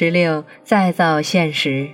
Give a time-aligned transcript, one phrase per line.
[0.00, 1.88] 十六，再造现实。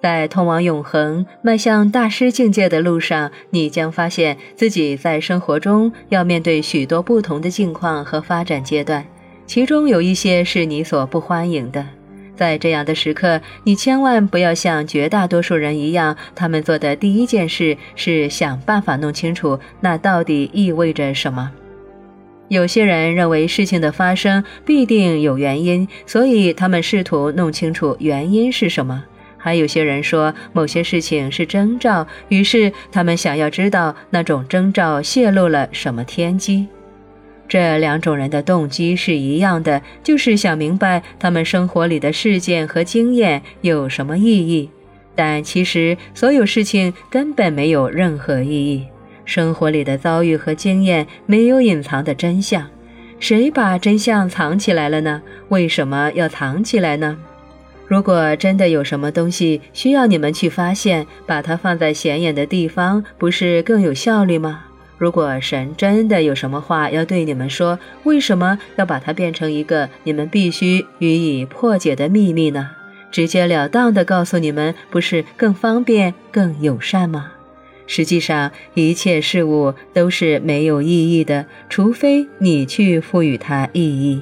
[0.00, 9.04] 在通往永恒、迈向大师境界的路上，你将发现自己在生活中要面对许多不同的境况和发展阶段，
[9.44, 11.84] 其中有一些是你所不欢迎的。
[12.34, 21.52] 在这样的时刻，你千万不要像绝大多数人一样，他们做的第一件事是想办法弄清楚那到底意味着什么。
[22.48, 29.04] 有些人认为事情的发生必定有原因，所以他们试图弄清楚原因是什么。
[29.36, 36.66] 还有些人说某些事情是征兆，于是他们想要知道那种征兆泄露了什么天机。
[37.46, 44.70] 这两种人的动机是一样的，就是想明白他们生活里的事件和经验有什么意义。
[45.14, 48.86] 但其实所有事情根本没有任何意义，
[49.24, 52.66] 生活里的遭遇和经验没有隐藏的真相。
[53.20, 55.22] 谁把真相藏起来了呢？
[55.48, 57.16] 为什么要藏起来呢？
[57.86, 64.64] 如果真的有什么东西需要你们去发现，把它放在显眼的地方，不是更有效率吗？
[64.96, 72.70] 如果神真的有什么话要对你们说，为什么要把它变成一个你们必须予以破解的秘密呢？
[73.10, 77.32] 直截了当地告诉你们，不是更方便、更友善吗？
[77.86, 84.20] 实际上，一切事物都是没有意义的，除非你去赋予它意义。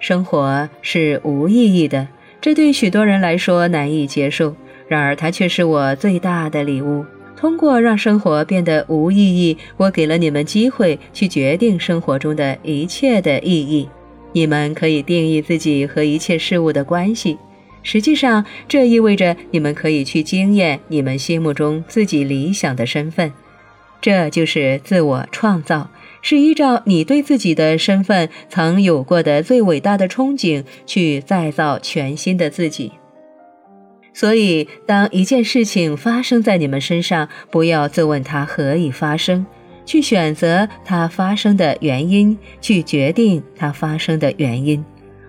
[0.00, 2.08] 生活是无意义的。
[2.40, 4.54] 这对许多人来说难以接受，
[4.86, 7.04] 然而它却是我最大的礼物。
[7.36, 13.88] 通过让生活变得无意义，我给了你们机会去决定生活中的一切的意义。
[14.32, 17.38] 你们可以定义自己和一切事物的关系。
[17.90, 23.32] 实际上，这意味着你们可以去经验你们心目中自己理想的身份。
[23.98, 25.90] 这就是自我创造。
[26.20, 32.92] 是依照你对自己的身份曾有过的最伟大的憧憬去再造全新的自己。
[34.12, 39.46] 所以，当一件事情发生在你们身上，不要自问它何以发生，
[39.86, 44.84] 去选择它发生的原因，去决定它发生的原因。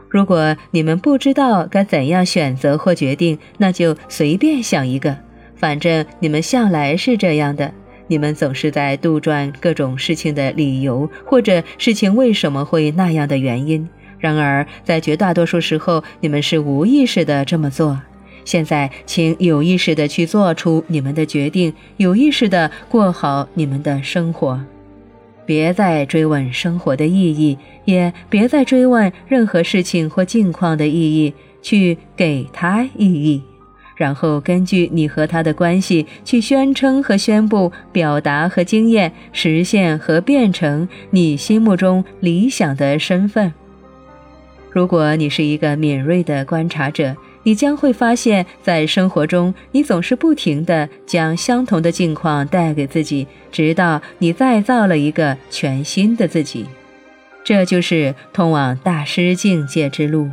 [0.10, 5.16] 如果你们不知道该怎样选择或决定，那就随便想一个，
[5.56, 7.72] 反正你们向来是这样的。
[8.08, 13.88] 你们总是在杜撰各种事情的理由，或者事情为什么会那样的原因。
[14.18, 18.02] 然而，在绝大多数时候，你们是无意识的这么做。
[18.44, 24.60] 现在，请有意识的去做出你们的决定，有意识的过好你们的生活。
[25.50, 33.42] 别再追问生活的意义，也别再追问任何事情或境况的意义，去给它意义。
[33.96, 43.52] 然后根据你和他的关系去宣称和宣布、表达和经验、实现和变成你心目中理想的身份。
[44.70, 56.66] 如果你是一个敏锐的观察者，你将会发现，在生活中，你总是不停地将相同的境况带给自己，直到你再造了一个全新的自己。
[57.44, 60.30] 这就是通往大师境界之路。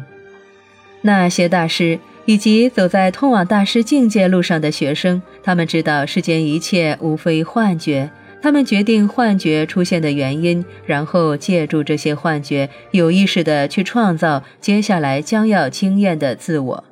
[1.02, 1.98] 那些大师。
[2.26, 8.10] 以及走在通往大师境界路上的学生，他们知道世间一切无非幻觉。
[8.42, 16.84] 他们决定幻觉出现的原因，然后借助这些幻觉，有意识地去创造接下来将要经验的自我。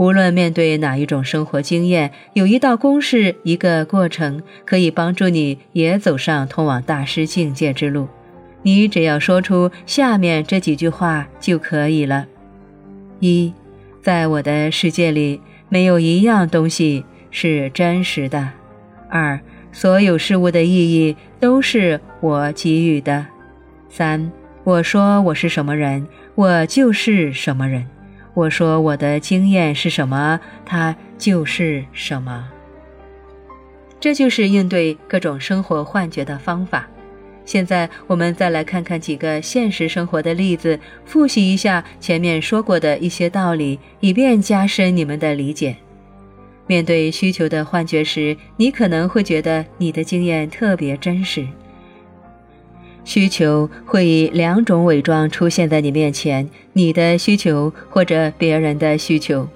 [0.00, 8.08] 无论面对哪一种生活经验，有一道公式，一个过程，可以帮助你也走上通往大师境界之路。
[8.62, 12.26] 你只要说出下面这几句话就可以了：
[13.18, 13.52] 一。
[14.00, 15.38] 在我的世界里，
[15.68, 18.48] 没有一样东西是真实的。
[19.10, 19.38] 二，
[19.70, 23.26] 所有事物的意义都是我给予的。
[23.90, 24.32] 三，
[24.64, 26.06] 我说我是什么人，
[26.36, 27.86] 我就是什么人。
[28.34, 32.48] 我说我的经验是什么，它就是什么。
[33.98, 36.88] 这就是应对各种生活幻觉的方法。
[37.44, 45.76] 现在我们再来看看几个现实生活的例子，复习一下前面说过的一些道理，以便加深你们的理解。
[46.66, 51.44] 面对需求的幻觉时，你可能会觉得你的经验特别真实。
[53.04, 59.48] 需求会以两种伪装出现在你面前：你的需求或者别人的需求。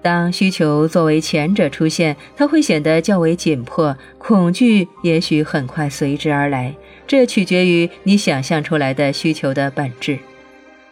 [0.00, 6.74] 当需求作为前者出现，它会显得较为紧迫，恐惧也许很快随之而来。
[7.06, 10.18] 这取决于你想象出来的需求的本质。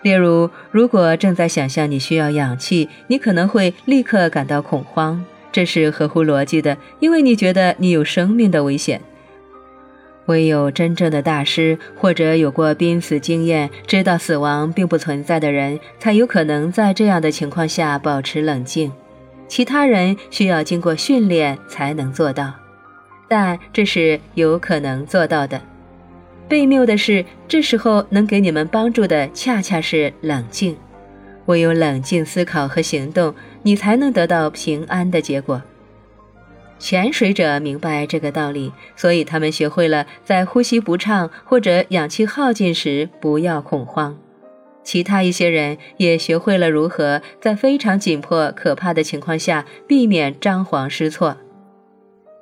[0.03, 9.01] 例如，如果正在想象你需要氧气，你可能会立刻感到恐慌，这是合乎逻辑的，因为你觉得你有生命的危险。
[10.27, 18.93] 唯有真正的大师或者有过濒死经验、知道死亡并不存在的人，才有可能在这样的情况下保持冷静。
[19.49, 22.53] 其他人需要经过训练才能做到，
[23.29, 25.61] 但这是有可能做到的。
[26.49, 30.77] 被谬的是，这时候能给你们帮助的恰恰是冷静。
[31.47, 33.33] 唯有冷静思考和行动，
[33.63, 35.63] 你才能得到平安的结果。
[36.79, 44.17] 潜水者明白这个道理，所以他们学会了在呼吸不畅或者氧气耗尽时不要恐慌。
[44.85, 51.37] 其他一些人也学会了如何在非常紧迫、可怕的情况下避免张皇失措。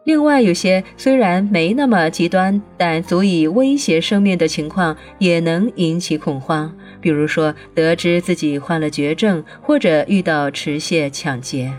[0.05, 6.71] 另外，有些虽然没那么极端，但足以威胁生命的情况也能引起恐慌，
[7.01, 11.73] 比如说得知自己患了绝症，或者遇到持械抢劫。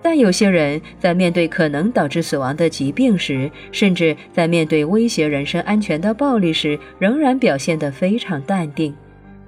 [0.00, 8.94] 但有些人在面对可能导致死亡的疾病时，甚至在面对威胁人身安全的暴力时，仍然表现得非常淡定。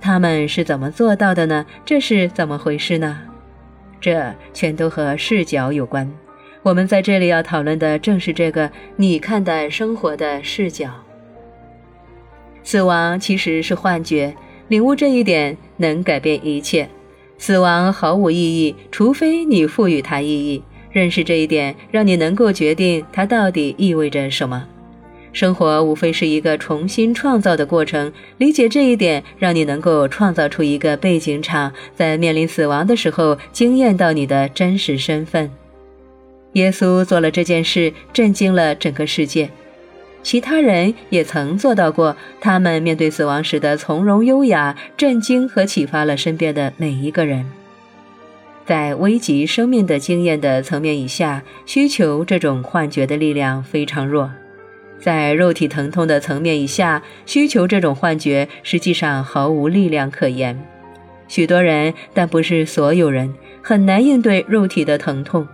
[0.00, 1.64] 他们是怎么做到的呢？
[1.85, 3.19] 这是怎么回事呢？
[4.00, 6.11] 这全都和视角有关。
[6.62, 10.91] 我们在这里要讨论的正是这个你看待生活的视角。
[12.62, 14.35] 死亡其实是幻觉，
[14.69, 16.88] 领悟这一点能改变一切。
[17.40, 20.62] 死亡毫无意义，除非你赋予它意义。
[20.92, 24.66] 认识这一点，让你能够决定它到底意味着什么。
[25.32, 35.50] 生活无非是一个重新创造的过程，理解这一点，让你能够创造出一个背景场，在面临死亡的时候，惊艳到你的真实身份。
[36.52, 39.48] 耶稣做了这件事，震惊了整个世界。
[40.22, 47.46] 其他人也曾做到过，他们面对死亡时的从容优雅，震惊和启发了身边的每一个人。
[48.67, 54.31] 在危及生命的经验的层面以下，需求这种幻觉的力量非常弱。
[55.00, 60.62] 在肉体疼痛的层面以下，需求这种幻觉实际上毫无力量可言。
[61.26, 63.32] 许多人，但不是所有人，
[63.62, 65.49] 很难应对肉体的疼痛。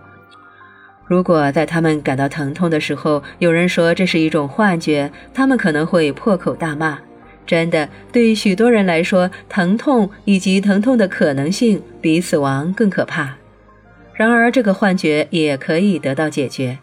[1.07, 6.99] 如果在他们感到疼痛的时候，有人说这是一种幻觉，他们可能会破口大骂。
[7.45, 13.37] 真的，对于许多人来说，疼痛以及疼痛的可能性比死亡更可怕。
[14.13, 16.79] 然而，这个幻觉也可以得到解决。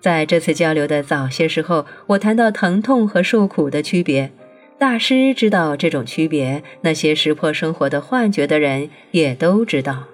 [0.00, 4.32] 在这次交流的早些时候，我谈到疼痛和受苦的区别。
[4.76, 10.04] 大师知道这种区别，那些识破生活的幻觉的人也都知道。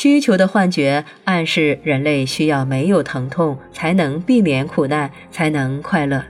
[0.00, 6.22] 需求的幻觉暗示人类需要没有疼痛才能避免苦难，才能快乐。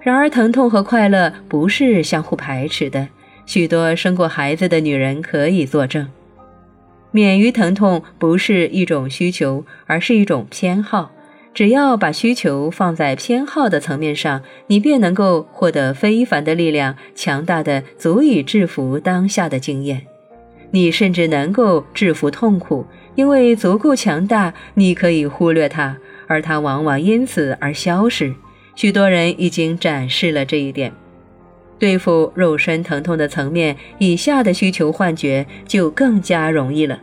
[0.00, 3.08] 然而，疼痛和快乐不是相互排斥的。
[3.44, 6.08] 许多生过孩子的女人可以作证，
[7.10, 11.12] 免于疼痛不是一种需求，而是一种偏好。
[11.52, 20.06] 只要把需求放在偏好的层面上，你便能够获得非凡的力量，强大的足以制服当下的经验。
[20.70, 25.96] 你甚至能够制服痛苦，因为足够强大，你可以忽略它，
[26.26, 28.32] 而它往往因此而消失。
[28.76, 30.92] 许多人已经展示了这一点。
[31.78, 37.00] 对付肉身疼痛的层面以下的需求幻觉就更加容易了。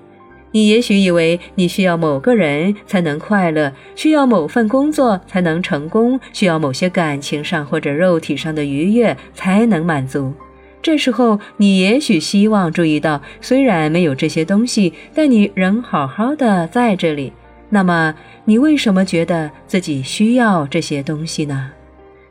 [0.52, 10.34] 你也许以为你需要某个人才能快乐，需要某份工作才能成功，需要某些感情上或者肉体上的愉悦才能满足。
[10.82, 17.34] 这时候，你也许希望注意到，虽然没有这些东西，但你仍好好的在这里。
[17.70, 18.16] 那么，
[18.46, 21.72] 你为什么觉得自己需要这些东西呢？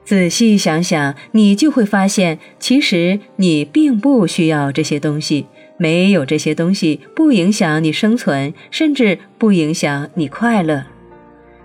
[0.05, 5.47] 仔细想想，你就会发现，其实你并不需要这些东西。
[5.79, 10.85] 没有这些东西，不影响你生存，甚至不影响你快乐。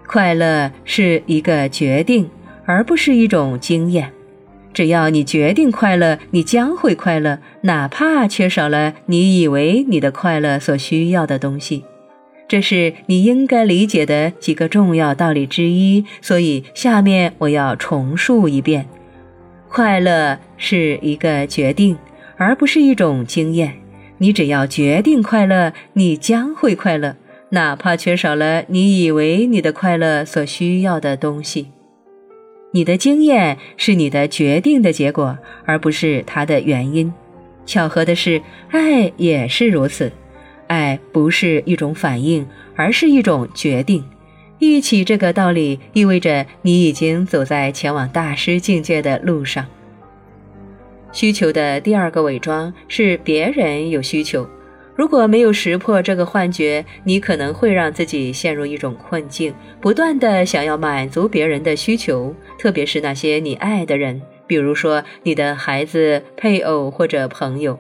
[0.05, 2.29] 快乐是一个决定，
[2.65, 4.11] 而不是一种经验。
[4.73, 11.83] 只要你决定快乐，你将会快乐，哪怕缺少了你以为你的快乐所需要的东西。
[12.47, 16.03] 这是你应该理解的几个重要道理之一。
[16.21, 18.85] 所以，下面我要重述一遍：
[19.69, 21.97] 快乐是一个决定，
[22.35, 23.73] 而不是一种经验。
[24.17, 27.15] 你只要决定快乐，你将会快乐，
[27.49, 31.67] 哪怕缺少了你以为你的快乐所需要的东西。
[32.73, 37.13] 你的经验是你的决定的结果，而不是它的原因。
[37.65, 40.11] 巧合的是，爱也是如此。
[40.67, 44.03] 爱不是一种反应，而是一种决定。
[44.57, 49.65] 一起这个道理，意味着你已经走在前往大师境界的路上。
[51.11, 54.47] 需求的第二个伪装是别人有需求。
[55.01, 67.79] 如果没有识破这个幻觉，你可能会让自己陷入一种困境，不断的想要满足别人的需求，特别是那些你爱的人，比如说你的孩子、配偶或者朋友。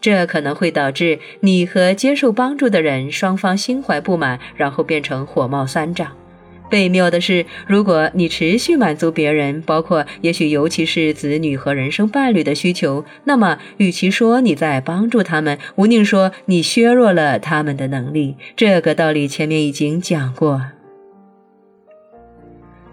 [0.00, 6.10] 这可能会导致你和接受帮助的人双方心怀不满，然后变成火冒三丈。
[6.70, 18.36] 被妙的是，如果你持续满足别人，包括也许尤其是子女和人生伴侣的需求，那么与其说你在帮助他们，无宁说你削弱了他们的能力。
[18.56, 20.62] 这个道理前面已经讲过。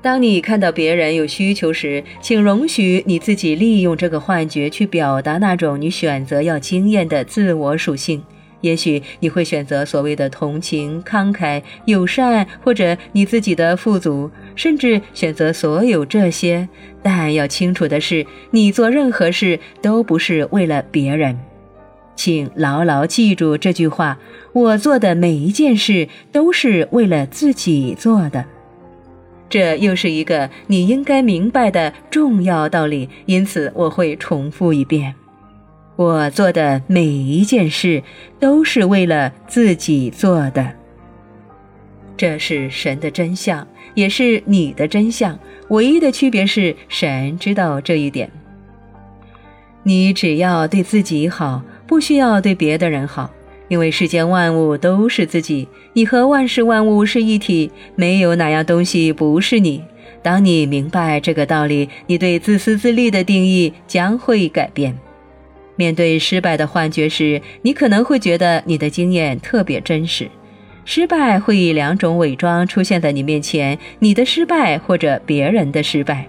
[0.02, 8.24] 当你看到别人有需求时，请容许你自己利用这个幻觉去表达那种你选择要经验的自我属性。
[8.62, 16.68] 也许你会选择所谓的同情、慷慨、友善，或者你自己的富足，甚至选择所有这些。
[17.04, 21.38] 但要清楚的是，你做任何事都不是为了别人，
[22.16, 24.18] 请牢牢记住这句话：
[24.54, 28.44] 我做的每一件事都是为了自己做的。
[29.50, 35.16] 这又是一个你应该明白的重要道理，因此我会重复一遍。
[35.98, 38.04] 我做的每一件事
[38.40, 40.74] 都是为了自己做的，
[42.16, 45.38] 这是神的真相，也是你的真相。
[45.70, 48.30] 唯一的区别是，神知道这一点。
[49.82, 53.32] 你只要对自己好，不需要对别的人好，
[53.68, 59.84] 因为世间万物都是自己，你和万事万物是一体，没有哪样东西不是你。
[60.22, 64.96] 当你明白这个道理，你对自私自利的定义将会改变。
[65.78, 70.30] 面对失败的幻觉时，你可能会觉得你的经验特别真实。
[70.84, 76.28] 失败会以两种伪装出现在你面前：你的失败或者别人的失败。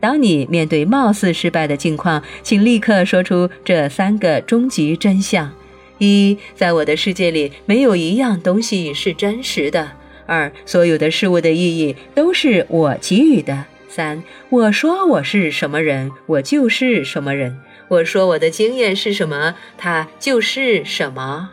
[0.00, 5.52] 当你面对貌似失败的境况，请立刻说出这三个终极真相：
[5.98, 9.88] 一，在我的世界里没有一样东西是真实的；
[10.26, 17.58] 二，所有的事物的意义都是我给予的；三，我说我是什么人，我就是什么人。
[17.88, 21.50] 我说我的经验是什么，它就是什么。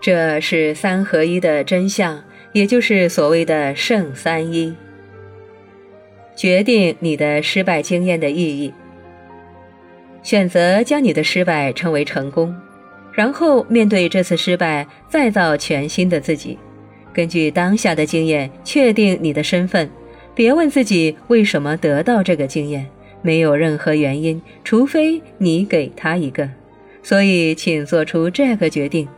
[0.00, 4.74] 这是三合一的真相，也就是所谓的圣三一。
[6.36, 8.72] 决定你的失败经验的意义，
[10.22, 12.54] 选择将你的失败称为成功，
[13.12, 16.58] 然后面对这次失败，再造全新的自己。
[17.12, 19.88] 根据当下的经验，确定你的身份，
[20.34, 22.84] 别问自己为什么得到这个经验。
[23.24, 26.46] 没有任何原因，除非你给他一个。
[27.02, 29.08] 所以，请做出这个决定：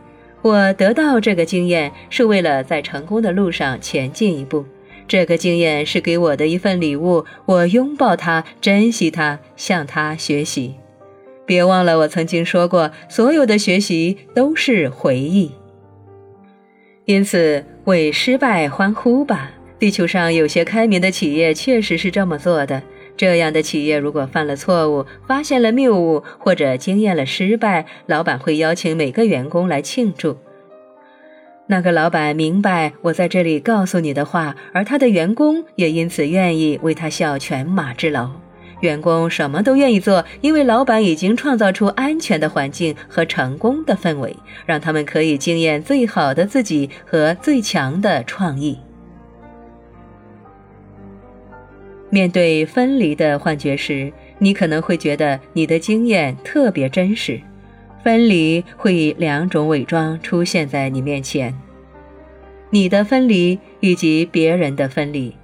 [0.41, 4.65] 我得到这个经验是为了在成功的路上前进一步。
[5.09, 10.75] 这个经验是给我的一份礼物，我拥抱它，珍惜它，向它学习。
[11.45, 15.51] 别忘了，我曾经说过，所有的学习都是回忆。
[17.05, 19.51] 因此，为失败欢呼吧！
[19.79, 22.81] 地球上有些开明的企业确实是这么做的。
[23.17, 30.37] 这样的企业如果犯了错误、发现了谬误或者经验了失败，老板会邀请每个员工来庆祝。
[31.69, 38.29] 那个老板明白我在这里告诉你的话，而他的员工也因此愿意为他效犬马之劳。
[38.81, 48.77] 员工什么都愿意做，因为老板已经创造出安全的环境和成功的氛围，让他们可以经验最好的自己和最强的创意。
[52.09, 57.39] 面对分离的幻觉时，你可能会觉得你的经验特别真实。
[58.03, 61.53] 分离会以两种伪装出现在你面前：
[62.69, 65.35] 你的分离以及别人的分离。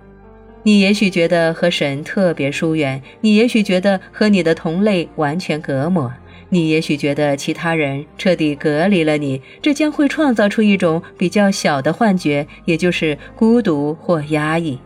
[0.66, 6.10] 你也许觉得和神特别疏远，你也许觉得和你的同类完全隔膜，
[6.48, 9.42] 你也许觉得其他人彻底隔离了你。
[9.62, 14.80] 这将会创造出一种比较小的幻觉，也就是孤独或压抑。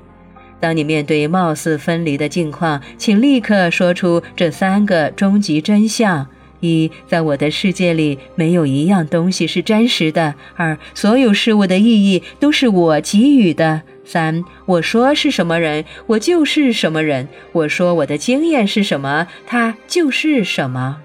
[0.60, 6.28] 当你面对貌似分离的境况，请立刻说出这三个终极真相：
[6.60, 20.98] 一，在我的世界里没有一样东西是真实的；二，所有事物的意义都是我给予的；三，我说是什么人，我就是什么人；我说我的经验是什么，它就是什么。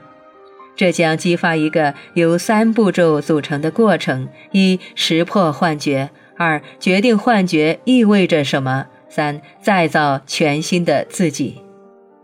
[0.75, 8.87] 这将激发一个由三步骤组成的过程：一，识破幻觉；二，决定幻觉意味着什么。
[9.15, 11.57] 三，再造全新的自己。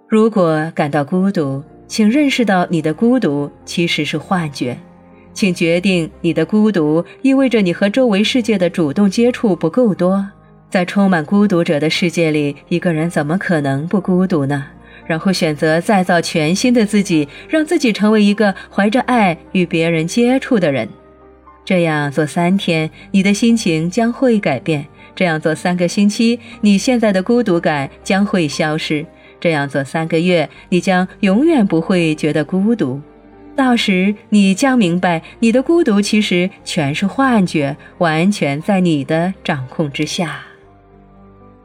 [0.08, 4.74] 如果感到孤独，请认识到你的孤独其实是幻觉。
[5.34, 10.26] 请决定你的孤独意味着你和周围世界的主动接触不够多。
[10.70, 14.64] 在充满孤独者的世界里，一个人怎么可能不孤独呢？
[15.06, 20.88] 然后选择再造全新的自己，让自己成为一个怀着爱与别人接触的人。
[21.64, 24.84] 这样做三天，你的心情将会改变；
[25.18, 29.04] 这样做三个星期，你现在的孤独感将会消失；
[29.40, 33.00] 这样做三个月，你将永远不会觉得孤独。
[33.56, 40.40] 到时，你将明白，你的孤独其实全是幻觉，完全在你的掌控之下。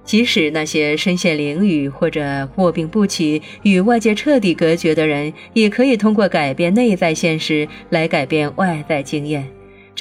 [0.03, 9.48] 即使那些身陷囹圄或者卧病不起、与外界彻底隔绝的人，也可以通过改变内在现实来改变外在经验。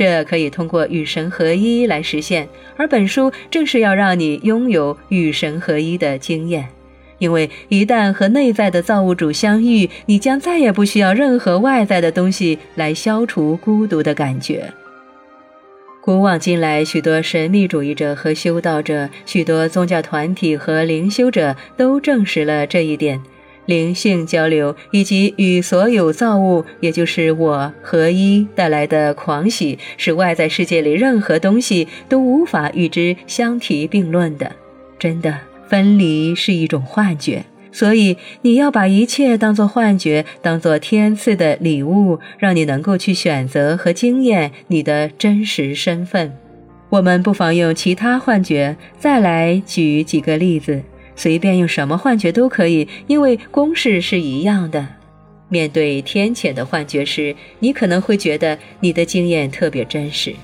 [0.03, 6.69] 这可以通过与神合一来实现，而本书正是要让你拥有与神合一的经验。
[7.19, 14.73] 因为一旦和内在的造物主相遇，你将再也不需要任何外在的东西来消除孤独的感觉。
[16.01, 23.23] 古往今来，许多神秘主义者和修道者，许多宗教团体和灵修者都证实了这一点。
[23.67, 34.53] 灵性交流以及与所有造物，也就是我合一带来的狂喜，是外在世界里任何东西都无法与之相提并论的。
[34.99, 35.39] 真的，
[35.69, 46.33] 分离是一种幻觉，所以你要把一切当作幻觉，当作天赐的礼物，让你能够去选择和经验你的真实身份。
[46.91, 50.83] 我们不妨用其他幻觉再来举几个例子。
[51.23, 54.85] 随便用什么幻觉都可以，因为公式是一样的。
[55.49, 60.35] 面对天谴的幻觉时，你可能会觉得你的经验特别真实。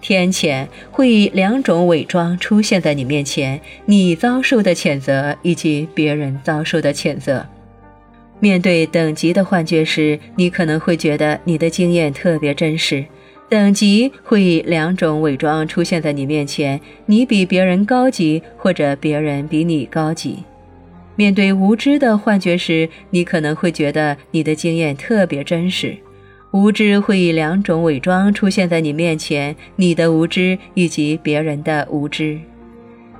[0.00, 7.46] 天谴会以两种伪装出现在你面前：你遭受的谴责以及别人遭受的谴责。
[8.40, 13.04] 面对等级的幻觉时，你可能会觉得你的经验特别真实。
[13.48, 20.38] 等级会以两种伪装出现在你面前：你比别人高级，或者别人比你高级。
[21.14, 25.96] 面对无知的幻觉时，你可能会觉得你的经验特别真实。
[26.50, 32.38] 无知会以两种伪装出现在你面前：你的无知以及别人的无知。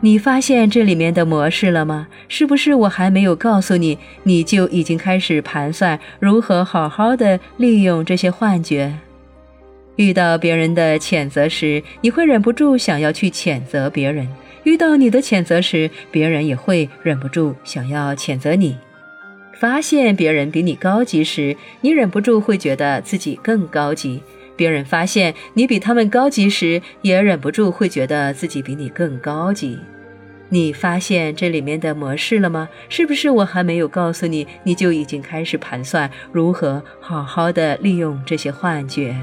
[0.01, 2.09] 你发现这里面的模式了吗？
[2.29, 8.93] 是不是我还没有告诉你，你就已经开始盘算如何好好的利用这些幻觉？
[9.97, 14.27] 遇到别人的谴责时，你会忍不住想要去谴责别人；
[14.65, 18.77] 遇到你的谴责时，别人也会忍不住想要谴责你。
[19.59, 24.21] 发现别人比你高级时，你忍不住会觉得自己更高级；
[24.55, 29.79] 别人发现你比他们高级时，也忍不住会觉得自己比你更高级。
[30.51, 32.69] 你发现这里面的模式了吗？
[32.91, 39.17] 是不是我还没有告诉你，你就已经开始盘算如何好好的利用这些幻觉？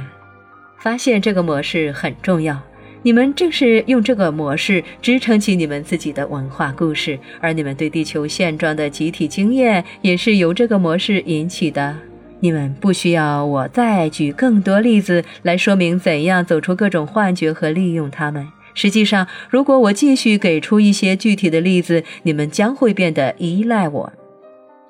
[0.84, 2.62] 发现这个模式很重要，
[3.04, 11.96] 你们正是用这个模式支撑起你们自己的文化故事，而你们对地球现状的集体经验也是由这个模式引起的。
[12.42, 18.46] 你们不需要我再举更多例子来说明怎样走出各种幻觉和利用它们。
[18.74, 24.12] 实际上，如果我继续给出一些具体的例子，你们将会变得依赖我。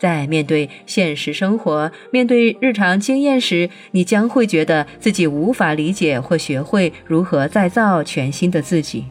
[0.03, 9.05] 在面对现实生活、面对日常经验时，你将会觉得自己无法理解或学会如何再造全新的自己，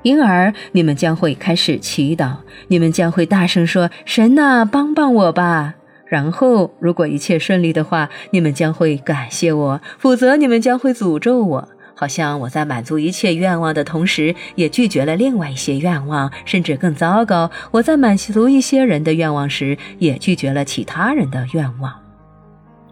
[0.00, 2.36] 因而你们将会开始祈祷，
[2.68, 5.74] 你们将会大声说：“神呐，帮帮我吧！”
[6.08, 11.68] 然后，如果一切顺利的话，你们将会感谢我；否则，你们将会诅咒我。
[12.02, 21.94] 好像我在满足一切愿望的同时，也拒绝了另外一些愿望，甚至更糟糕，我在满足一些人的愿望时，也拒绝了其他人的愿望。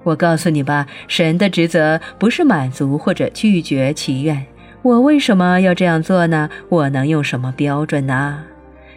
[0.05, 4.47] 我告诉你吧，神的职责不是满足或者拒绝祈愿。
[4.83, 6.49] 我为什么要这样做呢？
[6.69, 8.45] 我能用什么标准呢？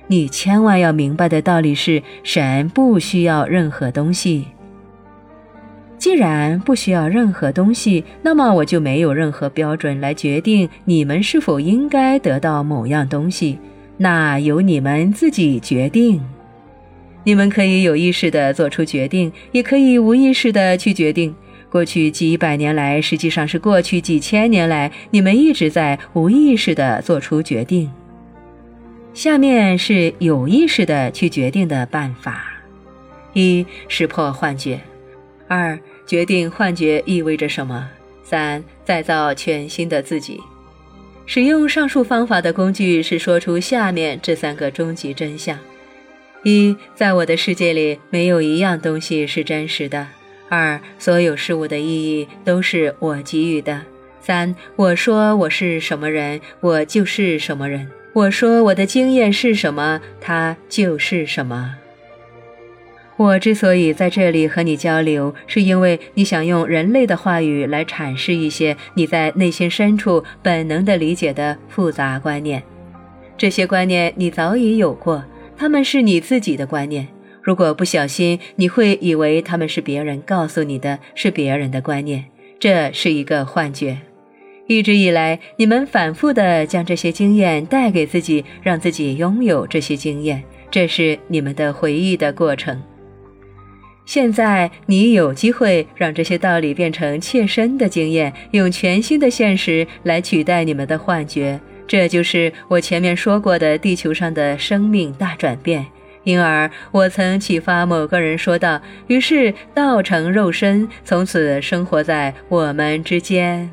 [0.06, 4.50] 你千万要明白的道理是，神不需要任何东西。
[6.04, 13.58] 既然不需要任何东西，那么我就没有任何标准来决定你们是否应该得到某样东西，
[13.96, 16.20] 那由你们自己决定。
[17.24, 21.34] 你们可以有意识地做出决定，也可以无意识地去决定。
[21.70, 27.90] 过去几百年来，实际上是过去几千年来，你们一直在无意识地做出决定。
[29.14, 32.44] 下面是有意识地去决定的办法：
[33.32, 34.80] 一、识破幻觉；
[35.48, 35.80] 二。
[36.06, 37.90] 决定幻觉意味着什么？
[38.24, 40.40] 三、再造全新的自己。
[41.26, 45.58] 使用上述方法的工具是说出下面这三个终极真相：
[46.44, 50.06] 一，在我的世界里，没有一样东西是真实的；
[50.50, 53.80] 二，所有事物的意义都是我给予的；
[54.22, 61.76] 三，我说我是什么人，我就是什么人；我说我的经验是什么，它就是什么。
[63.24, 72.62] 我之所以在这里和你交流，是因为你想用人类的话语来阐释一些你在内心深处本能的理解的复杂观念。
[73.38, 75.24] 这些观念你早已有过，
[75.56, 77.08] 他们是你自己的观念。
[77.42, 82.26] 如果不小心，你会以为他们是别人告诉你的，是别人的观念。
[82.60, 83.98] 这是一个幻觉。
[84.68, 92.82] 一直以来，你们反复地将这些经验带给自己，让自己拥有这些经验，这是你们的回忆的过程。
[94.06, 101.60] 现在你有机会让这些道理变成切身的经验，用全新的现实来取代你们的幻觉。
[101.88, 105.86] 这就是我前面说过的地球上的生命大转变。
[106.24, 113.70] 因而，我曾启发某个人说道：“于是道成肉身，从此生活在我们之间。”